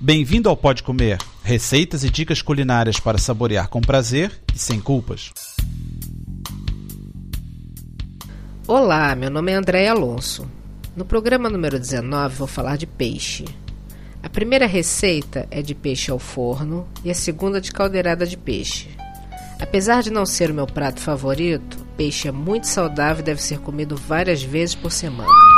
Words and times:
Bem-vindo 0.00 0.48
ao 0.48 0.56
Pode 0.56 0.84
Comer, 0.84 1.18
receitas 1.42 2.04
e 2.04 2.10
dicas 2.10 2.40
culinárias 2.40 3.00
para 3.00 3.18
saborear 3.18 3.68
com 3.68 3.80
prazer 3.80 4.30
e 4.54 4.56
sem 4.58 4.80
culpas. 4.80 5.32
Olá, 8.64 9.16
meu 9.16 9.28
nome 9.28 9.50
é 9.50 9.56
André 9.56 9.88
Alonso. 9.88 10.48
No 10.94 11.04
programa 11.04 11.50
número 11.50 11.80
19 11.80 12.36
vou 12.36 12.46
falar 12.46 12.76
de 12.76 12.86
peixe. 12.86 13.44
A 14.22 14.28
primeira 14.28 14.68
receita 14.68 15.48
é 15.50 15.60
de 15.62 15.74
peixe 15.74 16.12
ao 16.12 16.20
forno 16.20 16.86
e 17.04 17.10
a 17.10 17.14
segunda 17.14 17.60
de 17.60 17.72
caldeirada 17.72 18.24
de 18.24 18.36
peixe. 18.36 18.90
Apesar 19.58 20.04
de 20.04 20.12
não 20.12 20.24
ser 20.24 20.52
o 20.52 20.54
meu 20.54 20.68
prato 20.68 21.00
favorito, 21.00 21.76
peixe 21.96 22.28
é 22.28 22.32
muito 22.32 22.68
saudável 22.68 23.20
e 23.20 23.24
deve 23.24 23.42
ser 23.42 23.58
comido 23.58 23.96
várias 23.96 24.44
vezes 24.44 24.76
por 24.76 24.92
semana. 24.92 25.57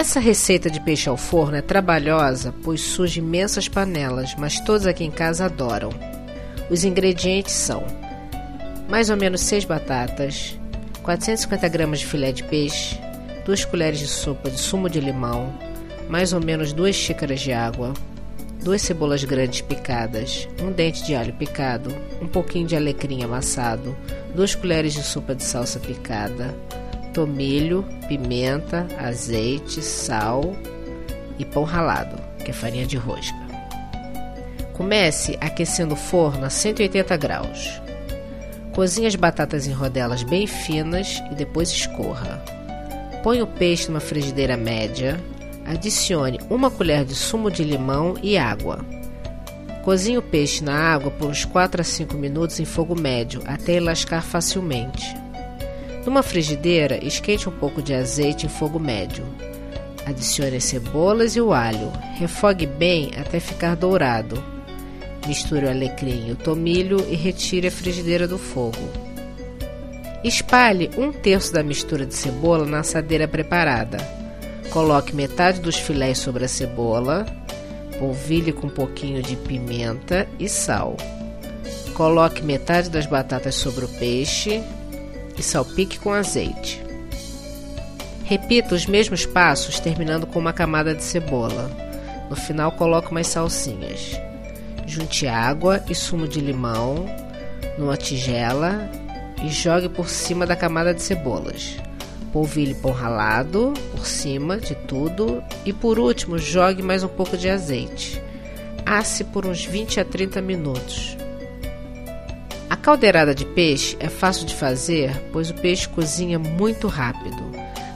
Essa 0.00 0.18
receita 0.18 0.70
de 0.70 0.80
peixe 0.80 1.10
ao 1.10 1.16
forno 1.18 1.58
é 1.58 1.60
trabalhosa, 1.60 2.54
pois 2.64 2.80
suja 2.80 3.18
imensas 3.18 3.68
panelas, 3.68 4.34
mas 4.38 4.58
todos 4.58 4.86
aqui 4.86 5.04
em 5.04 5.10
casa 5.10 5.44
adoram. 5.44 5.90
Os 6.70 6.84
ingredientes 6.84 7.52
são 7.52 7.84
mais 8.88 9.10
ou 9.10 9.16
menos 9.18 9.42
6 9.42 9.66
batatas, 9.66 10.58
450 11.02 11.68
gramas 11.68 11.98
de 12.00 12.06
filé 12.06 12.32
de 12.32 12.42
peixe, 12.44 12.98
2 13.44 13.66
colheres 13.66 13.98
de 13.98 14.06
sopa 14.06 14.50
de 14.50 14.58
sumo 14.58 14.88
de 14.88 15.00
limão, 15.00 15.52
mais 16.08 16.32
ou 16.32 16.42
menos 16.42 16.72
2 16.72 16.96
xícaras 16.96 17.40
de 17.40 17.52
água, 17.52 17.92
2 18.64 18.80
cebolas 18.80 19.22
grandes 19.22 19.60
picadas, 19.60 20.48
um 20.62 20.72
dente 20.72 21.04
de 21.04 21.14
alho 21.14 21.34
picado, 21.34 21.94
um 22.22 22.26
pouquinho 22.26 22.66
de 22.66 22.74
alecrim 22.74 23.22
amassado, 23.22 23.94
2 24.34 24.54
colheres 24.54 24.94
de 24.94 25.02
sopa 25.02 25.34
de 25.34 25.44
salsa 25.44 25.78
picada, 25.78 26.56
tomilho, 27.10 27.84
pimenta, 28.08 28.86
azeite, 28.98 29.82
sal 29.82 30.54
e 31.38 31.44
pão 31.44 31.64
ralado, 31.64 32.16
que 32.44 32.50
é 32.50 32.54
farinha 32.54 32.86
de 32.86 32.96
rosca. 32.96 33.38
Comece 34.72 35.36
aquecendo 35.40 35.94
o 35.94 35.96
forno 35.96 36.46
a 36.46 36.50
180 36.50 37.16
graus. 37.16 37.80
Cozinhe 38.72 39.06
as 39.06 39.14
batatas 39.14 39.66
em 39.66 39.72
rodelas 39.72 40.22
bem 40.22 40.46
finas 40.46 41.22
e 41.30 41.34
depois 41.34 41.70
escorra. 41.70 42.42
Põe 43.22 43.42
o 43.42 43.46
peixe 43.46 43.88
numa 43.88 44.00
frigideira 44.00 44.56
média. 44.56 45.20
Adicione 45.66 46.40
uma 46.48 46.70
colher 46.70 47.04
de 47.04 47.14
sumo 47.14 47.50
de 47.50 47.62
limão 47.62 48.14
e 48.22 48.38
água. 48.38 48.80
Cozinhe 49.84 50.18
o 50.18 50.22
peixe 50.22 50.64
na 50.64 50.74
água 50.74 51.10
por 51.10 51.28
uns 51.28 51.44
4 51.44 51.80
a 51.80 51.84
5 51.84 52.16
minutos 52.16 52.58
em 52.60 52.64
fogo 52.64 52.98
médio 52.98 53.42
até 53.44 53.72
ele 53.72 53.86
lascar 53.86 54.22
facilmente. 54.22 55.14
Numa 56.04 56.22
frigideira, 56.22 57.04
esquente 57.04 57.48
um 57.48 57.52
pouco 57.52 57.82
de 57.82 57.92
azeite 57.92 58.46
em 58.46 58.48
fogo 58.48 58.78
médio. 58.78 59.24
Adicione 60.06 60.56
as 60.56 60.64
cebolas 60.64 61.36
e 61.36 61.40
o 61.40 61.52
alho. 61.52 61.92
Refogue 62.14 62.66
bem 62.66 63.10
até 63.18 63.38
ficar 63.38 63.76
dourado. 63.76 64.42
Misture 65.26 65.66
o 65.66 65.68
alecrim 65.68 66.28
e 66.28 66.32
o 66.32 66.36
tomilho 66.36 67.06
e 67.08 67.14
retire 67.14 67.68
a 67.68 67.70
frigideira 67.70 68.26
do 68.26 68.38
fogo. 68.38 68.78
Espalhe 70.24 70.90
um 70.96 71.12
terço 71.12 71.52
da 71.52 71.62
mistura 71.62 72.06
de 72.06 72.14
cebola 72.14 72.64
na 72.64 72.80
assadeira 72.80 73.28
preparada. 73.28 73.98
Coloque 74.70 75.14
metade 75.14 75.60
dos 75.60 75.76
filés 75.76 76.18
sobre 76.18 76.46
a 76.46 76.48
cebola. 76.48 77.26
Polvilhe 77.98 78.52
com 78.52 78.68
um 78.68 78.70
pouquinho 78.70 79.22
de 79.22 79.36
pimenta 79.36 80.26
e 80.38 80.48
sal. 80.48 80.96
Coloque 81.92 82.42
metade 82.42 82.88
das 82.88 83.04
batatas 83.04 83.54
sobre 83.54 83.84
o 83.84 83.88
peixe 83.88 84.62
e 85.40 85.42
salpique 85.42 85.98
com 85.98 86.12
azeite. 86.12 86.84
Repita 88.24 88.74
os 88.74 88.86
mesmos 88.86 89.24
passos, 89.24 89.80
terminando 89.80 90.26
com 90.26 90.38
uma 90.38 90.52
camada 90.52 90.94
de 90.94 91.02
cebola. 91.02 91.70
No 92.28 92.36
final, 92.36 92.70
coloque 92.72 93.10
umas 93.10 93.26
salsinhas. 93.26 94.20
Junte 94.86 95.26
água 95.26 95.82
e 95.88 95.94
sumo 95.94 96.28
de 96.28 96.40
limão 96.40 97.06
numa 97.78 97.96
tigela 97.96 98.88
e 99.42 99.48
jogue 99.48 99.88
por 99.88 100.08
cima 100.08 100.46
da 100.46 100.54
camada 100.54 100.92
de 100.92 101.02
cebolas. 101.02 101.76
Polvilhe 102.32 102.74
pão 102.74 102.92
ralado 102.92 103.72
por 103.92 104.06
cima 104.06 104.58
de 104.58 104.74
tudo 104.74 105.42
e 105.64 105.72
por 105.72 105.98
último 105.98 106.38
jogue 106.38 106.82
mais 106.82 107.02
um 107.02 107.08
pouco 107.08 107.36
de 107.36 107.48
azeite. 107.48 108.22
Asse 108.84 109.24
por 109.24 109.46
uns 109.46 109.64
20 109.64 110.00
a 110.00 110.04
30 110.04 110.42
minutos. 110.42 111.16
A 112.70 112.76
caldeirada 112.76 113.34
de 113.34 113.44
peixe 113.44 113.96
é 113.98 114.08
fácil 114.08 114.46
de 114.46 114.54
fazer, 114.54 115.10
pois 115.32 115.50
o 115.50 115.54
peixe 115.54 115.88
cozinha 115.88 116.38
muito 116.38 116.86
rápido. 116.86 117.50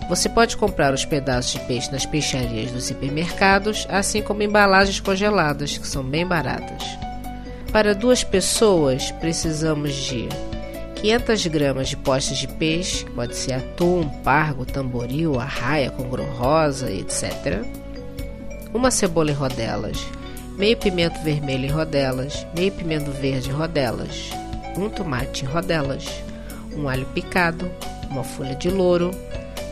Você 0.08 0.28
pode 0.28 0.56
comprar 0.56 0.92
os 0.92 1.04
pedaços 1.04 1.52
de 1.52 1.60
peixe 1.60 1.92
nas 1.92 2.04
peixarias 2.04 2.72
dos 2.72 2.82
supermercados, 2.82 3.86
assim 3.88 4.20
como 4.20 4.42
embalagens 4.42 4.98
congeladas, 4.98 5.78
que 5.78 5.86
são 5.86 6.02
bem 6.02 6.26
baratas. 6.26 6.82
Para 7.70 7.94
duas 7.94 8.24
pessoas, 8.24 9.12
precisamos 9.12 9.94
de 9.94 10.28
500 10.96 11.46
gramas 11.46 11.88
de 11.88 11.96
postes 11.96 12.38
de 12.38 12.48
peixe, 12.48 13.04
pode 13.14 13.36
ser 13.36 13.52
atum, 13.52 14.08
pargo, 14.24 14.66
tamboril, 14.66 15.38
arraia, 15.38 15.92
congro 15.92 16.24
rosa, 16.24 16.90
etc. 16.90 17.64
Uma 18.74 18.90
cebola 18.90 19.30
em 19.30 19.34
rodelas, 19.34 20.04
meio 20.58 20.76
pimento 20.76 21.22
vermelho 21.22 21.66
em 21.66 21.70
rodelas, 21.70 22.44
meio 22.56 22.72
pimento 22.72 23.12
verde 23.12 23.50
em 23.50 23.52
rodelas, 23.52 24.30
um 24.76 24.88
tomate 24.88 25.44
em 25.44 25.48
rodelas, 25.48 26.04
um 26.76 26.88
alho 26.88 27.06
picado, 27.06 27.70
uma 28.10 28.24
folha 28.24 28.54
de 28.54 28.70
louro, 28.70 29.10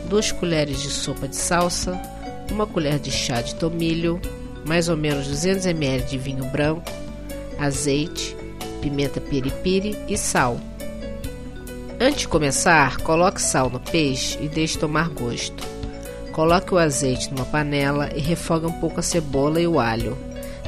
duas 0.09 0.31
colheres 0.31 0.81
de 0.81 0.89
sopa 0.89 1.27
de 1.27 1.35
salsa, 1.35 1.99
uma 2.51 2.67
colher 2.67 2.99
de 2.99 3.11
chá 3.11 3.41
de 3.41 3.55
tomilho, 3.55 4.19
mais 4.65 4.89
ou 4.89 4.97
menos 4.97 5.27
200 5.27 5.65
ml 5.65 6.03
de 6.03 6.17
vinho 6.17 6.45
branco, 6.45 6.91
azeite, 7.59 8.35
pimenta 8.81 9.19
piripiri 9.19 9.97
e 10.07 10.17
sal. 10.17 10.59
Antes 11.99 12.21
de 12.21 12.27
começar, 12.27 12.97
coloque 12.97 13.41
sal 13.41 13.69
no 13.69 13.79
peixe 13.79 14.37
e 14.41 14.47
deixe 14.47 14.77
tomar 14.77 15.09
gosto. 15.09 15.63
Coloque 16.31 16.73
o 16.73 16.77
azeite 16.77 17.31
numa 17.31 17.45
panela 17.45 18.09
e 18.15 18.19
refogue 18.19 18.65
um 18.65 18.71
pouco 18.73 18.99
a 18.99 19.03
cebola 19.03 19.61
e 19.61 19.67
o 19.67 19.79
alho. 19.79 20.17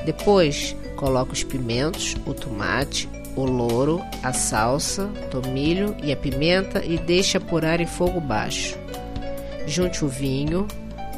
Depois, 0.06 0.75
coloque 0.95 1.34
os 1.34 1.44
pimentos, 1.44 2.16
o 2.25 2.34
tomate, 2.34 3.09
o 3.35 3.44
louro, 3.44 4.01
a 4.23 4.31
salsa, 4.31 5.07
tomilho 5.29 5.96
e 6.01 6.12
a 6.12 6.18
pimenta 6.18 6.84
e 6.84 6.97
deixe 6.97 7.38
apurar 7.38 7.81
em 7.81 7.85
fogo 7.85 8.19
baixo. 8.19 8.78
Junte 9.68 10.06
o 10.06 10.07
vinho, 10.07 10.68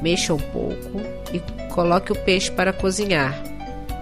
mexa 0.01 0.33
um 0.33 0.39
pouco 0.39 1.01
e 1.33 1.39
coloque 1.71 2.11
o 2.11 2.15
peixe 2.15 2.51
para 2.51 2.73
cozinhar. 2.73 3.41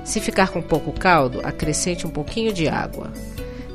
Se 0.03 0.19
ficar 0.19 0.49
com 0.49 0.61
pouco 0.61 0.91
caldo, 0.91 1.41
acrescente 1.43 2.05
um 2.05 2.09
pouquinho 2.09 2.53
de 2.53 2.67
água. 2.67 3.11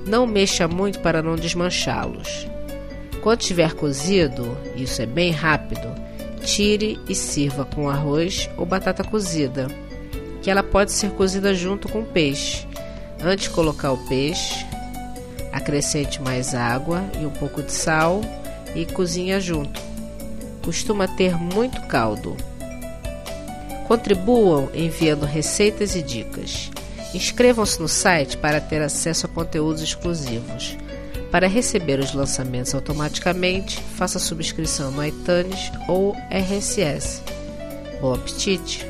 Não 0.07 0.27
mexa 0.27 0.67
muito 0.69 1.01
para 1.01 1.23
não 1.23 1.37
desmanchá-los. 1.37 2.47
Quando 3.21 3.41
estiver 3.43 3.75
cozido, 3.75 4.57
isso 4.75 5.03
é 5.03 5.07
bem 5.07 5.31
rápido, 5.31 5.93
tire 6.43 6.99
e 7.09 7.15
sirva 7.15 7.65
com 7.67 7.91
arroz 7.91 8.49
ou 8.57 8.65
batata 8.65 9.05
cozida, 9.05 9.67
que 10.41 10.51
ela 10.51 10.63
pode 10.63 10.93
ser 10.93 11.11
cozida 11.11 11.53
junto 11.55 11.89
com 11.89 12.01
o 12.01 12.07
peixe. 12.07 12.70
Antes 13.23 13.45
de 13.45 13.51
colocar 13.51 13.93
o 13.93 13.99
peixe, 14.09 14.67
acrescente 15.53 16.23
mais 16.23 16.55
água 16.55 17.05
e 17.21 17.27
um 17.27 17.31
pouco 17.31 17.63
de 17.63 17.73
sal 17.73 18.21
e 18.75 18.87
cozinha 18.87 19.39
junto. 19.41 19.81
Costuma 20.63 21.07
ter 21.07 21.37
muito 21.37 21.81
caldo. 21.83 22.37
Contribuam 23.87 24.71
enviando 24.75 25.27
receitas 25.27 25.95
e 25.95 26.03
dicas. 26.03 26.71
Inscrevam-se 27.13 27.81
no 27.81 27.89
site 27.89 28.37
para 28.37 28.61
ter 28.61 28.81
acesso 28.81 29.27
a 29.27 29.29
conteúdos 29.29 29.83
exclusivos. 29.83 30.79
Para 31.31 31.49
receber 31.49 31.99
os 32.01 32.13
lançamentos 32.13 32.75
automaticamente, 32.75 33.81
faça 33.97 34.19
subscrição 34.19 34.91
no 34.91 35.05
iTunes 35.05 35.71
ou 35.89 36.17
RSS. 36.31 37.23
Bom 38.01 38.15
apetite! 38.15 38.90